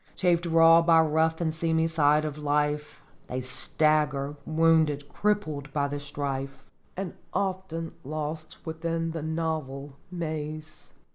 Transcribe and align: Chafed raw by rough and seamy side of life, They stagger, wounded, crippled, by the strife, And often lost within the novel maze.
Chafed 0.15 0.47
raw 0.47 0.81
by 0.81 0.99
rough 1.01 1.39
and 1.39 1.53
seamy 1.53 1.87
side 1.87 2.25
of 2.25 2.35
life, 2.35 3.03
They 3.27 3.39
stagger, 3.39 4.35
wounded, 4.47 5.07
crippled, 5.09 5.71
by 5.73 5.87
the 5.89 5.99
strife, 5.99 6.65
And 6.97 7.13
often 7.35 7.93
lost 8.03 8.65
within 8.65 9.11
the 9.11 9.21
novel 9.21 9.97
maze. 10.09 10.89